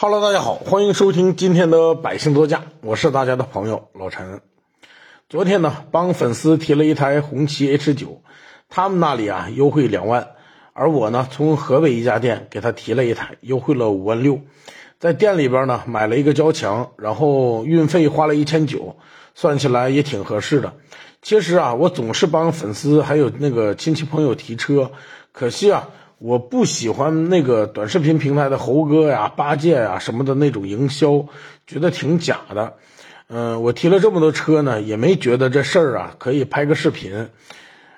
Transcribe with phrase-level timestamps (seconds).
[0.00, 4.40] Hello，大家好，欢迎收听今天的百姓座驾，我是大家的朋友老陈。
[5.28, 8.22] 昨天呢，帮粉丝提了一台红旗 H 九，
[8.68, 10.28] 他们那里啊优惠两万，
[10.72, 14.40] 而我呢从河北一家店给他提了一台，优惠了五万六，
[15.00, 18.94] 在店里边呢买了一个交强，然后运费花了一千九，
[19.34, 20.74] 算起来也挺合适的。
[21.22, 24.92] 其实啊，我总是帮粉丝还有那个亲戚朋友提车，
[25.32, 25.88] 可惜啊。
[26.18, 31.26] 我不喜欢那个短视频平台的猴哥呀、八戒呀什么的那种营销，
[31.66, 32.74] 觉得挺假的。
[33.28, 37.28] 嗯，我提了这么多车呢，也没觉得这事儿啊可以拍个视频，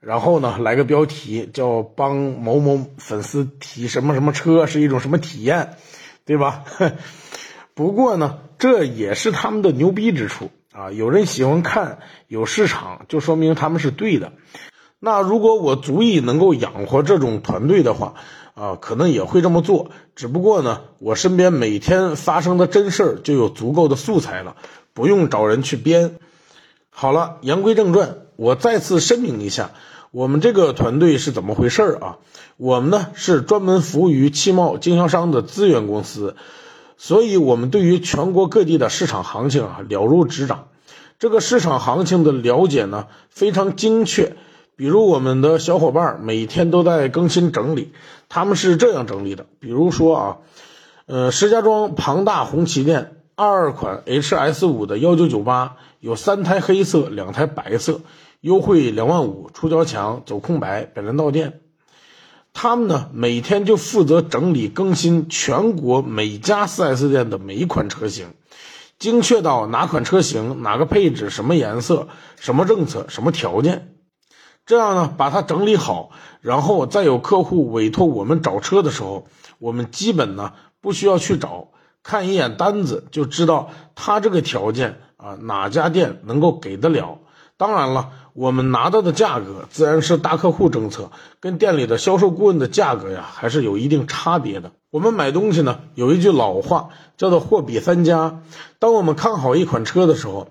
[0.00, 5.76] 然后呢来个标题叫帮某某粉丝提什么什么车是一种什么体验，
[6.26, 6.64] 对吧？
[7.74, 10.90] 不过呢，这也是他们的牛逼之处啊！
[10.90, 14.32] 有人喜欢看，有市场，就说明他们是对的。
[15.04, 18.14] 那如果我足以能够养活这种团队的话，
[18.54, 19.90] 啊，可能也会这么做。
[20.14, 24.54] 只不过呢，我身边每天发生的真事儿就有足够的素材了，
[24.94, 26.14] 不用找人去编。
[26.88, 29.72] 好了，言归正传，我再次声明一下，
[30.12, 32.18] 我们这个团队是怎么回事儿啊？
[32.56, 36.36] 我们呢是专门服务于汽贸经销商的资源公司，
[36.96, 40.68] 所以我们对于全国各地的市场行情啊了如指掌。
[41.18, 44.36] 这个市场行情的了解呢非常精确。
[44.74, 47.92] 比如我们的小伙伴每天都在更新整理，
[48.28, 49.46] 他们是这样整理的。
[49.60, 50.36] 比如说啊，
[51.06, 58.00] 呃，石家庄庞大红旗店二款 HS 五的幺九九八有三台黑色，两台白色，
[58.40, 61.60] 优惠两万五，出交强，走空白，本人到店。
[62.54, 68.26] 他们呢每天就负责整理更新全国每家 4S 店的每一款车型，
[68.98, 73.91] 精确到哪款车型、哪个配置、什么颜色、什么政策、什么条件。
[74.64, 76.10] 这样呢，把它整理好，
[76.40, 79.26] 然后再有客户委托我们找车的时候，
[79.58, 81.68] 我们基本呢不需要去找，
[82.02, 87.18] 看一眼单子就知道他这个条件啊哪家店能够给得了。
[87.56, 91.10] 当然了，我们拿到的价格自然是大客户政策，
[91.40, 94.72] 跟店里的销售顾问的价格呀还是有一定差别的。
[94.90, 98.40] 我们买东西呢有一句老话叫做货比三家，
[98.78, 100.48] 当我们看好一款车的时候，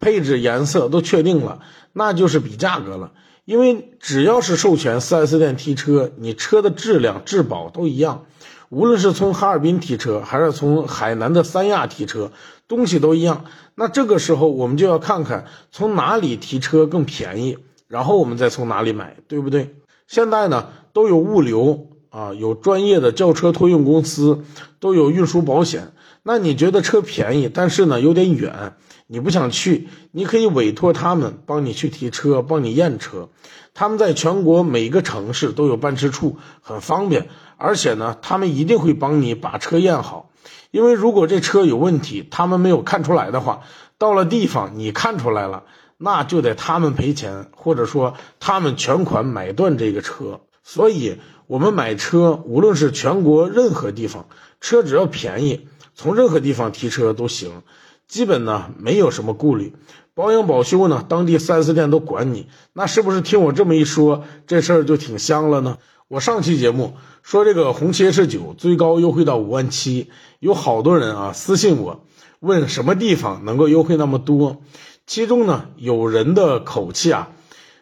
[0.00, 1.60] 配置、颜色都确定了，
[1.92, 3.12] 那就是比价格了。
[3.50, 8.26] 因为只要是授权 4S 店提车，你车的质量质保都一样。
[8.68, 12.30] 无论是从哈尔滨提车，还是从海南的三亚提车，
[12.68, 13.46] 东西都一样。
[13.74, 17.58] 那这个时候我们就要看看从哪里提车更便宜，
[17.88, 19.74] 然后我们再从哪里买，对不对？
[20.06, 24.44] 现在呢都有物流啊，有专业的轿车托运公司，
[24.78, 25.90] 都有运输保险。
[26.22, 28.74] 那你觉得车便宜，但是呢有点远，
[29.12, 33.28] 你不想去，你可以委托他们帮你去提车，帮你验车。
[33.74, 37.28] 他们在全国每个城市都有办事处，很方便。
[37.56, 40.30] 而且呢，他们一定会帮你把车验好。
[40.70, 43.62] 因为如果这车有问题，他们没有看出来的话，
[43.98, 45.64] 到了地方你看出来了，
[45.98, 50.42] 那就得他们赔钱，或者说他们全款买断这个车。
[50.62, 51.16] 所以，
[51.48, 54.28] 我们买车，无论是全国任何地方，
[54.60, 55.66] 车只要便宜。
[55.96, 57.62] 从任何地方提车都行，
[58.10, 59.72] 基本呢没有什么顾虑，
[60.14, 65.78] 保养保修呢当地 4S 店都管你，那是不是听我这么一说，这事儿就挺香了呢？
[66.08, 70.10] 我上期节目说这个红旗 H 九最高优惠到五万七，
[70.40, 72.04] 有好多人啊私信我
[72.40, 74.60] 问什么地方能够优惠那么多，
[75.06, 77.30] 其中呢有人的口气啊，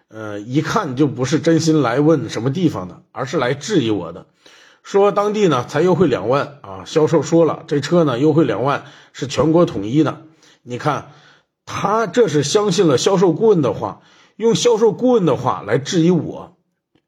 [0.08, 4.26] 呃一看就不是真心来问什么地方的，而是来质疑我的。
[4.88, 10.22] 说当地呢才优惠两万啊，销售说了这车呢优惠两万是全国统一的。
[10.62, 11.10] 你看
[11.66, 14.00] 他这是相信了销售顾问的话，
[14.36, 16.56] 用销售顾问的话来质疑我。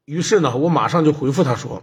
[0.05, 1.81] 于是呢，我马上就回复他说：“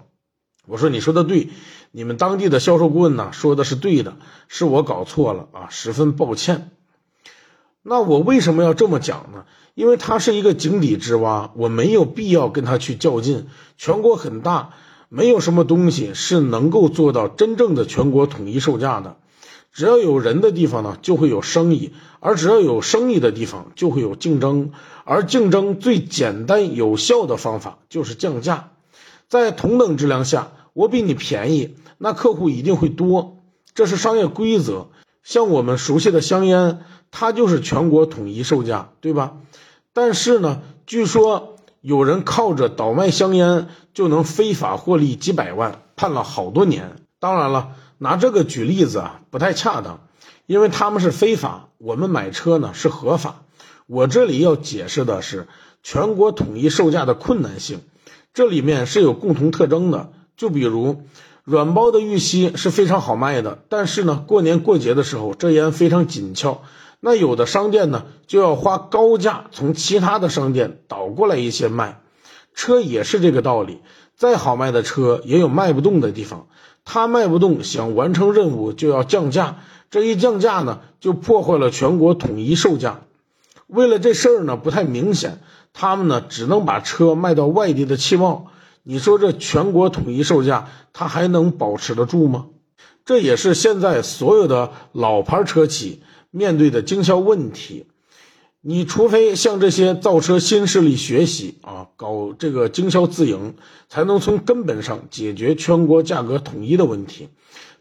[0.68, 1.48] 我说你说的对，
[1.90, 6.70] 你们当地的销售顾问呢说的是对的，是我搞错了啊，十分抱歉。
[7.82, 9.46] 那我为什么要这么讲呢？
[9.74, 13.48] 因为他是一个井底之蛙，我没有必要跟他去较劲。
[13.76, 14.74] 全国很大。”
[15.10, 19.16] 没有什么东西是能够做到真正的全国统一售价的。
[19.72, 24.72] 只要有人的地方呢，就会有生意；而只要有生意的地方，就会有竞争。
[25.04, 28.72] 而竞争最简单有效的方法就是降价。
[29.28, 33.38] 在同等质量下，我比你便宜，那客户一定会多，
[33.74, 34.88] 这是商业规则。
[35.22, 36.80] 像我们熟悉的香烟，
[37.10, 39.36] 它就是全国统一售价，对吧？
[39.92, 41.54] 但是呢，据说。
[41.80, 46.96] 有人靠着倒卖香烟就能非法获利几百万，判了好多年。
[47.20, 50.00] 当然了，拿这个举例子啊不太恰当，
[50.46, 53.42] 因为他们是非法，我们买车呢是合法。
[53.86, 55.48] 我这里要解释的是
[55.82, 57.80] 全国统一售价的困难性，
[58.34, 60.12] 这里面是有共同特征的。
[60.36, 61.02] 就比如，
[61.44, 66.62] 软包的玉溪是非常好卖的，但是呢，过年过节的时候这烟非常紧俏，
[67.00, 72.00] 那有的商店呢就要花高价从其他的商店倒过来一些卖。
[72.54, 73.78] 车也是这个道理，
[74.16, 76.48] 再好卖的车也有卖不动的地方，
[76.84, 79.60] 他卖不动，想完成任务就要降价，
[79.90, 83.02] 这一降价呢，就破坏了全国统一售价。
[83.68, 85.40] 为了这事儿呢不太明显，
[85.72, 88.46] 他们呢只能把车卖到外地的汽贸。
[88.82, 92.46] 你说这全国统一售价，它还能保持得住吗？
[93.04, 97.86] 这也是现在所有的老牌车企面对的经销问题。
[98.60, 103.54] 你除非向这些造车新势力学习啊，搞这个经销自营，
[103.88, 107.28] 才能从根本上解决全国价格统一的问题。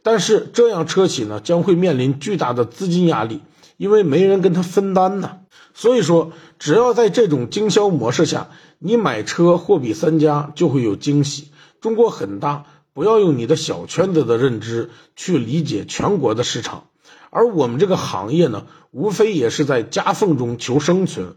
[0.04, 3.42] 但是这样车企呢将会面临巨大的资金压力，
[3.76, 5.40] 因为没人跟他分担呢。
[5.74, 8.50] 所以说，只要在这种经销模式下，
[8.80, 11.50] 你买车货比三家就会有惊喜。
[11.82, 16.88] 中国很大，不要用你的小圈子的认知去理解全国的市场。
[17.29, 21.35] 而我们这个行业呢，无非也是在夹缝中求生存，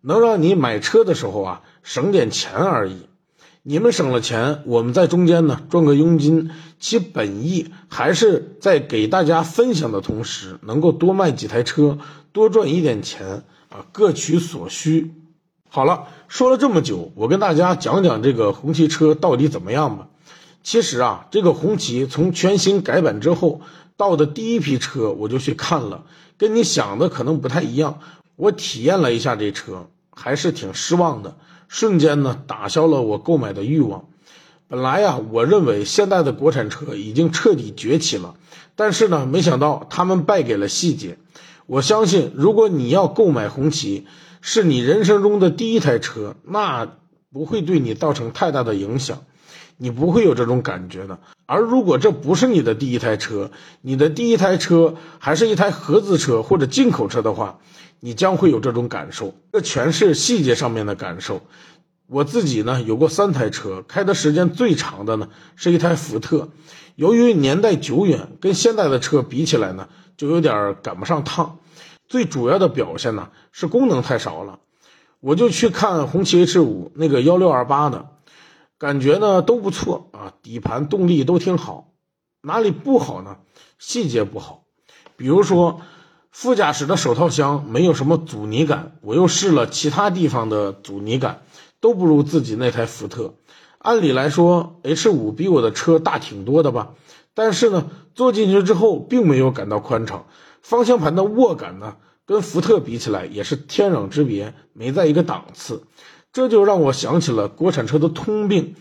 [0.00, 3.06] 能让你买车的时候啊省点钱而已。
[3.62, 11.98] 你们省了钱，我们在中间呢赚个佣金，其本意还是在给大家分享的同时，能够多卖几台车，
[12.32, 13.44] 多赚一点钱。
[13.70, 15.10] 啊，各取所需。
[15.68, 20.06] 好了，说了这么久，我跟大家讲讲这个红旗车到底怎么样吧。
[20.62, 23.62] 其实啊，这个红旗从全新改版之后
[23.96, 26.04] 到的第一批车，我就去看了，
[26.36, 28.00] 跟你想的可能不太一样。
[28.36, 31.36] 我体验了一下这车，还是挺失望的，
[31.68, 34.06] 瞬间呢打消了我购买的欲望。
[34.66, 38.34] 本来呀，我认为现在的国产车已经彻底崛起了，
[38.74, 41.18] 但是呢，没想到他们败给了细节。
[41.66, 44.06] 我相信，如果你要购买红旗，
[44.40, 46.96] 是你人生中的第一台车，那
[47.32, 49.24] 不会对你造成太大的影响，
[49.76, 51.18] 你不会有这种感觉的。
[51.46, 53.50] 而如果这不是你的第一台车，
[53.80, 57.58] 你的第一台车还是一台合资车或者进口车的话，
[58.00, 59.34] 你将会有这种感受。
[59.52, 61.42] 这全是细节上面的感受。
[62.06, 66.50] 我自己呢，有过三台车，开的时间最长的呢是一台福特，
[66.96, 69.88] 由于年代久远，跟现在的车比起来呢。
[70.16, 71.58] 就有点赶不上趟，
[72.06, 74.60] 最主要的表现呢是功能太少了。
[75.18, 78.10] 我就去看红旗 H 五那个幺六二八的，
[78.84, 81.94] 感觉呢都不错啊，底盘动力都挺好。
[82.42, 83.38] 哪里不好呢？
[83.78, 84.64] 细节不好，
[85.16, 85.80] 比如说
[86.30, 91.44] 副驾驶的手套箱没有什么阻尼感，我又试了其他地方的阻尼感，
[91.80, 93.36] 都不如自己那台福特。
[93.78, 96.90] 按理来说，H 五比我的车大挺多的吧？
[97.32, 100.26] 但是呢，坐进去之后并没有感到宽敞，
[100.60, 101.96] 方向盘的握感呢，
[102.26, 105.84] 跟福特比起来也是天壤之别，没在一个档次。
[106.34, 108.74] 这就让我想起了国产车的通病，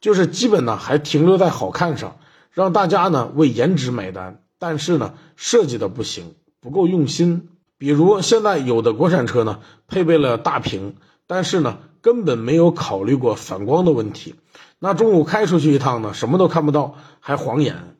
[0.00, 2.18] 就是基本呢还停留在好看上，
[2.52, 7.48] 让大家呢为颜值买单，但是呢设计的不行，不够用心。
[7.78, 9.58] 比如现在有的国产车呢
[9.88, 10.94] 配备了大屏，
[11.26, 14.36] 但是呢根本没有考虑过反光的问题，
[14.78, 17.96] 那中午开出去一趟呢什么都看不到，还晃眼。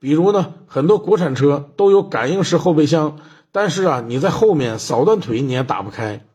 [0.00, 3.20] 比如呢，很多国产车都有感应式后备箱，
[3.52, 6.26] 但是啊，你在后面扫断腿你也打不开。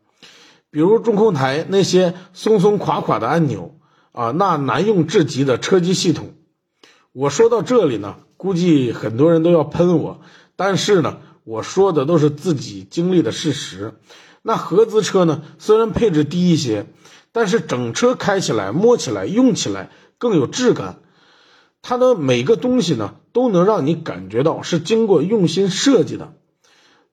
[0.72, 3.80] 比如中控台那些松松垮垮的按钮
[4.12, 6.34] 啊，那难用至极的车机系统。
[7.12, 10.22] 我说到这里呢，估计很多人都要喷我，
[10.56, 13.94] 但是呢，我说的都是自己经历的事实。
[14.42, 16.86] 那合资车呢，虽然配置低一些，
[17.32, 21.00] 但是整车开起来、摸起来、用起来更有质感。
[21.82, 26.34] 它的每个东西呢，都能让你感觉到是经过用心设计的。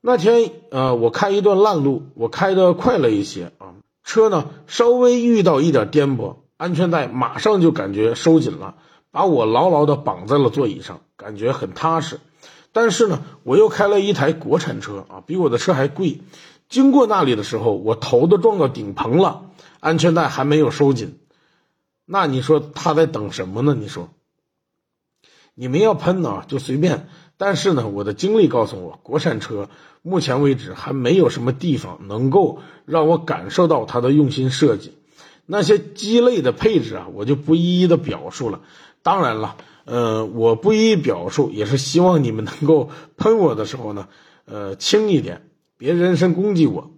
[0.01, 3.75] 那天，呃，我开一段烂路，我开的快了一些啊，
[4.05, 8.77] 车呢稍微遇到一点颠簸，安全带马上就感觉收紧了，
[9.11, 12.21] 把我牢牢的绑在了座椅上，感觉很踏实。
[12.73, 16.21] 但是呢，我又开了一台国产车啊，比我的车还贵。
[16.69, 19.51] 经过那里的时候，我头都撞到顶棚了，
[19.81, 21.19] 安全带还没有收紧。
[22.05, 23.75] 那你说他在等什么呢？
[23.75, 24.11] 你说？
[25.55, 29.69] 你们要喷呢就随便，但是呢，我的经历告诉我，国产车
[30.03, 34.95] 目前为止还没有什么地方能够让我感受到它的用心设计。
[35.45, 38.63] 那些鸡肋的配置啊，我就不一一的表述了。
[39.03, 44.09] 当然了，呃，我不一一表述，也是希望你们能够喷我的时候呢，
[44.47, 46.91] 呃，轻一点，别人身攻击我。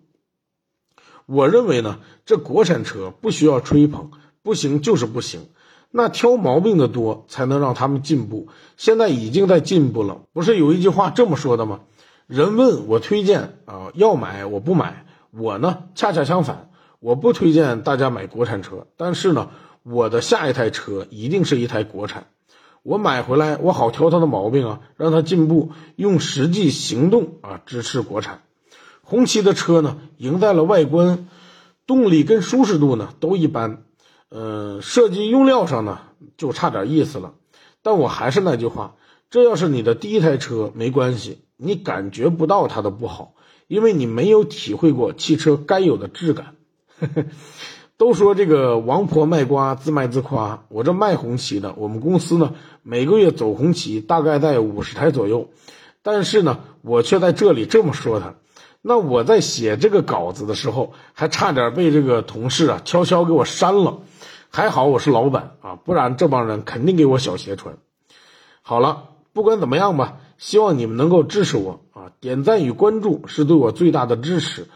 [1.27, 5.49] 我认为呢，这国产车不需要吹捧，不行就是不行。
[5.91, 8.49] 那挑毛病的多，才能让他们进步。
[8.77, 11.81] 现在已经在进步了，不是有一句话这么说的吗？
[12.27, 15.07] 人问我推荐啊，要买我不买。
[15.31, 19.51] 我呢，恰恰相反，我不推荐大家买国产车，但是呢，
[19.83, 22.27] 我的下一台车一定是一台国产。
[22.83, 28.41] 我买回来我好挑它的毛病啊，让它进步，用实际行动啊支持国产。
[29.03, 31.29] 红旗的车呢，赢在了外观、
[31.87, 33.83] 动力跟舒适度呢都一般，
[34.31, 36.01] 呃，设计用料上呢
[36.37, 37.35] 就差点意思了。
[37.83, 38.97] 但我还是那句话，
[39.31, 43.35] 这要是你的第一台车没关系，你感觉不到它的不好，
[43.67, 46.55] 因为你没有体会过汽车该有的质感。
[47.97, 55.49] 都说这个王婆卖瓜自卖自夸，我这卖红旗的，我们公司呢每个月走红旗大概在五十台左右，
[56.03, 58.37] 但是呢我却在这里这么说他，
[58.81, 63.99] 那我在写这个稿子的时候，还差点被这个同事啊悄悄给我删了，
[64.51, 67.77] 还好我是老板啊，不然这帮人肯定给我小鞋穿。
[68.63, 74.69] 好了，不管怎么样吧，希望你们能够支持我啊，点赞与关注是对我最大的支持。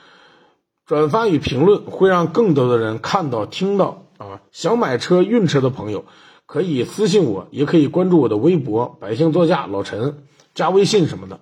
[0.85, 4.43] 转发与评论会让更多的人看到、听到啊！
[4.51, 6.05] 想买车、运车的朋友
[6.45, 11.41] 可以私信我，也可以关注我的微博“百姓座驾老陈”，加微信什么的。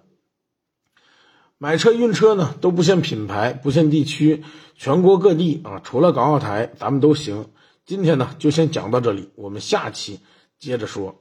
[1.62, 4.43] 买车、运车呢都不限品牌、不限地区，
[4.79, 7.50] 全国各地啊，除了港澳台，咱们都行。
[7.85, 10.21] 今天呢就先讲到这里，我们下期
[10.59, 11.14] 接着说，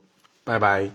[0.45, 0.91] 拜拜。